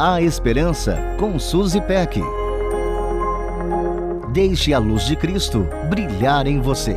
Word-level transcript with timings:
A 0.00 0.22
Esperança 0.22 0.96
com 1.18 1.40
Suzy 1.40 1.80
Peck. 1.80 2.22
Deixe 4.32 4.72
a 4.72 4.78
luz 4.78 5.04
de 5.04 5.16
Cristo 5.16 5.66
brilhar 5.90 6.46
em 6.46 6.60
você. 6.60 6.94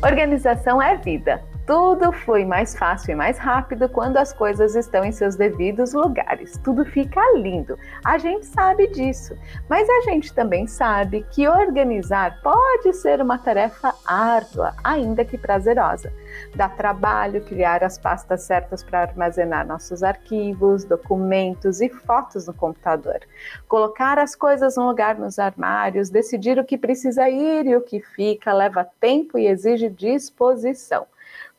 Organização 0.00 0.80
é 0.80 0.96
vida. 0.96 1.42
Tudo 1.66 2.12
flui 2.12 2.44
mais 2.44 2.76
fácil 2.76 3.12
e 3.12 3.14
mais 3.14 3.38
rápido 3.38 3.88
quando 3.88 4.16
as 4.16 4.32
coisas 4.32 4.76
estão 4.76 5.04
em 5.04 5.10
seus 5.10 5.36
devidos 5.36 5.92
lugares. 5.94 6.58
Tudo 6.62 6.84
fica 6.84 7.20
lindo. 7.36 7.78
A 8.04 8.18
gente 8.18 8.46
sabe 8.46 8.88
disso. 8.88 9.36
Mas 9.68 9.88
a 9.88 10.10
gente 10.10 10.32
também 10.32 10.66
sabe 10.66 11.24
que 11.30 11.48
organizar 11.48 12.40
pode 12.42 12.92
ser 12.94 13.20
uma 13.20 13.38
tarefa 13.38 13.91
árdua, 14.12 14.74
ainda 14.84 15.24
que 15.24 15.38
prazerosa. 15.38 16.12
Dá 16.54 16.68
trabalho 16.68 17.44
criar 17.44 17.82
as 17.82 17.98
pastas 17.98 18.42
certas 18.42 18.82
para 18.82 19.02
armazenar 19.02 19.66
nossos 19.66 20.02
arquivos, 20.02 20.84
documentos 20.84 21.80
e 21.80 21.88
fotos 21.88 22.46
no 22.46 22.54
computador. 22.54 23.20
Colocar 23.66 24.18
as 24.18 24.34
coisas 24.34 24.76
no 24.76 24.86
lugar 24.86 25.18
nos 25.18 25.38
armários, 25.38 26.10
decidir 26.10 26.58
o 26.58 26.64
que 26.64 26.76
precisa 26.76 27.28
ir 27.28 27.66
e 27.66 27.76
o 27.76 27.80
que 27.80 28.00
fica 28.00 28.52
leva 28.52 28.86
tempo 29.00 29.38
e 29.38 29.46
exige 29.46 29.88
disposição. 29.88 31.06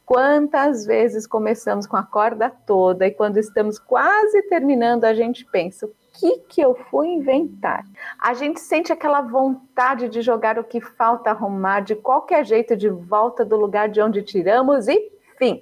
Quantas 0.06 0.86
vezes 0.86 1.26
começamos 1.26 1.88
com 1.88 1.96
a 1.96 2.04
corda 2.04 2.50
toda 2.50 3.08
e 3.08 3.12
quando 3.12 3.38
estamos 3.38 3.80
quase 3.80 4.42
terminando 4.44 5.06
a 5.06 5.14
gente 5.14 5.46
pensa, 5.46 5.90
que 6.14 6.38
que 6.48 6.62
eu 6.62 6.76
fui 6.76 7.08
inventar? 7.08 7.84
A 8.20 8.34
gente 8.34 8.60
sente 8.60 8.94
aquela 8.94 9.22
vontade 9.22 10.08
de 10.08 10.22
jogar 10.22 10.60
o 10.60 10.64
que 10.64 10.80
falta 10.80 11.32
arrumar 11.32 11.82
de 11.82 11.96
qualquer 11.96 12.46
jeito 12.46 12.78
de 12.78 12.88
volta 12.88 13.44
do 13.44 13.58
lugar 13.58 13.90
de 13.90 14.00
onde 14.00 14.22
tiramos 14.22 14.88
e 14.88 15.12
fim. 15.38 15.62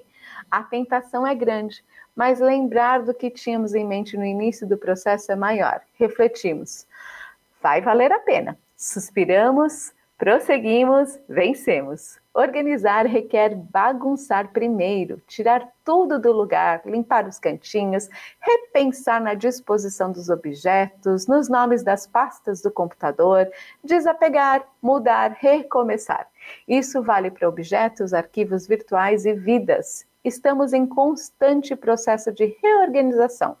A 0.50 0.62
tentação 0.62 1.26
é 1.26 1.34
grande, 1.34 1.82
mas 2.14 2.38
lembrar 2.38 3.02
do 3.02 3.14
que 3.14 3.30
tínhamos 3.30 3.74
em 3.74 3.86
mente 3.86 4.16
no 4.16 4.24
início 4.24 4.66
do 4.68 4.76
processo 4.76 5.32
é 5.32 5.36
maior. 5.36 5.80
Refletimos. 5.94 6.86
Vai 7.62 7.80
valer 7.80 8.12
a 8.12 8.18
pena. 8.18 8.58
Suspiramos, 8.76 9.92
prosseguimos, 10.22 11.18
vencemos. 11.28 12.16
Organizar 12.32 13.06
requer 13.06 13.56
bagunçar 13.56 14.52
primeiro, 14.52 15.20
tirar 15.26 15.68
tudo 15.84 16.16
do 16.16 16.30
lugar, 16.30 16.80
limpar 16.86 17.26
os 17.26 17.40
cantinhos, 17.40 18.08
repensar 18.40 19.20
na 19.20 19.34
disposição 19.34 20.12
dos 20.12 20.30
objetos, 20.30 21.26
nos 21.26 21.48
nomes 21.48 21.82
das 21.82 22.06
pastas 22.06 22.62
do 22.62 22.70
computador, 22.70 23.50
desapegar, 23.82 24.64
mudar, 24.80 25.36
recomeçar. 25.40 26.28
Isso 26.68 27.02
vale 27.02 27.28
para 27.28 27.48
objetos, 27.48 28.14
arquivos 28.14 28.68
virtuais 28.68 29.26
e 29.26 29.34
vidas. 29.34 30.06
Estamos 30.24 30.72
em 30.72 30.86
constante 30.86 31.74
processo 31.74 32.30
de 32.30 32.56
reorganização. 32.62 33.56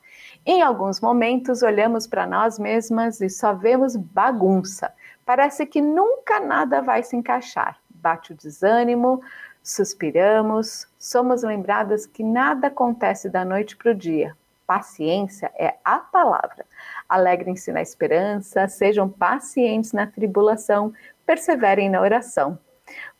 Em 0.46 0.62
alguns 0.62 1.00
momentos, 1.00 1.60
olhamos 1.60 2.06
para 2.06 2.24
nós 2.24 2.56
mesmas 2.56 3.20
e 3.20 3.28
só 3.28 3.52
vemos 3.52 3.96
bagunça. 3.96 4.94
Parece 5.24 5.66
que 5.66 5.80
nunca 5.80 6.40
nada 6.40 6.82
vai 6.82 7.02
se 7.02 7.16
encaixar 7.16 7.82
bate 8.02 8.32
o 8.32 8.36
desânimo, 8.36 9.22
suspiramos, 9.62 10.88
somos 10.98 11.44
lembradas 11.44 12.04
que 12.04 12.24
nada 12.24 12.66
acontece 12.66 13.30
da 13.30 13.44
noite 13.44 13.76
para 13.76 13.92
o 13.92 13.94
dia. 13.94 14.36
Paciência 14.66 15.52
é 15.56 15.76
a 15.84 15.98
palavra. 15.98 16.66
Alegrem-se 17.08 17.72
na 17.72 17.80
esperança, 17.80 18.66
sejam 18.66 19.08
pacientes 19.08 19.92
na 19.92 20.06
tribulação, 20.06 20.92
perseverem 21.24 21.88
na 21.88 22.00
oração. 22.00 22.58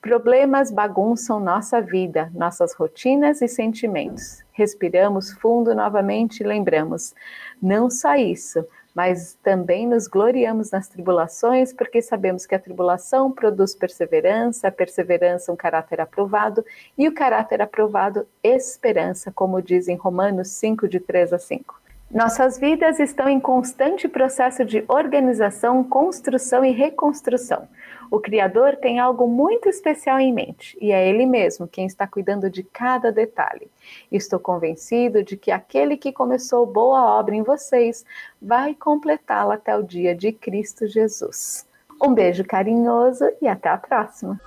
Problemas 0.00 0.70
bagunçam 0.70 1.38
nossa 1.38 1.80
vida, 1.80 2.30
nossas 2.34 2.74
rotinas 2.74 3.40
e 3.40 3.48
sentimentos. 3.48 4.42
Respiramos 4.52 5.32
fundo 5.32 5.74
novamente 5.74 6.40
e 6.40 6.46
lembramos: 6.46 7.14
não 7.60 7.90
só 7.90 8.14
isso, 8.14 8.66
mas 8.94 9.38
também 9.42 9.86
nos 9.86 10.06
gloriamos 10.06 10.70
nas 10.70 10.88
tribulações, 10.88 11.72
porque 11.72 12.02
sabemos 12.02 12.46
que 12.46 12.54
a 12.54 12.58
tribulação 12.58 13.30
produz 13.30 13.74
perseverança, 13.74 14.68
a 14.68 14.72
perseverança 14.72 15.52
um 15.52 15.56
caráter 15.56 16.00
aprovado, 16.00 16.64
e 16.96 17.08
o 17.08 17.14
caráter 17.14 17.62
aprovado, 17.62 18.26
esperança, 18.42 19.32
como 19.32 19.62
diz 19.62 19.88
em 19.88 19.96
Romanos 19.96 20.48
5, 20.48 20.86
de 20.88 21.00
3 21.00 21.32
a 21.32 21.38
5. 21.38 21.81
Nossas 22.12 22.58
vidas 22.58 23.00
estão 23.00 23.26
em 23.26 23.40
constante 23.40 24.06
processo 24.06 24.66
de 24.66 24.84
organização, 24.86 25.82
construção 25.82 26.62
e 26.62 26.70
reconstrução. 26.70 27.66
O 28.10 28.20
Criador 28.20 28.76
tem 28.76 29.00
algo 29.00 29.26
muito 29.26 29.66
especial 29.66 30.20
em 30.20 30.30
mente 30.30 30.76
e 30.78 30.92
é 30.92 31.08
Ele 31.08 31.24
mesmo 31.24 31.66
quem 31.66 31.86
está 31.86 32.06
cuidando 32.06 32.50
de 32.50 32.62
cada 32.62 33.10
detalhe. 33.10 33.70
Estou 34.10 34.38
convencido 34.38 35.22
de 35.24 35.38
que 35.38 35.50
aquele 35.50 35.96
que 35.96 36.12
começou 36.12 36.66
boa 36.66 37.18
obra 37.18 37.34
em 37.34 37.42
vocês 37.42 38.04
vai 38.40 38.74
completá-la 38.74 39.54
até 39.54 39.74
o 39.74 39.82
dia 39.82 40.14
de 40.14 40.32
Cristo 40.32 40.86
Jesus. 40.86 41.66
Um 42.02 42.12
beijo 42.12 42.44
carinhoso 42.44 43.24
e 43.40 43.48
até 43.48 43.70
a 43.70 43.78
próxima. 43.78 44.38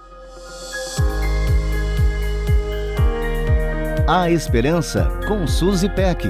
A 4.08 4.30
Esperança 4.30 5.09
com 5.28 5.47
Suzy 5.47 5.90
Peck. 5.90 6.30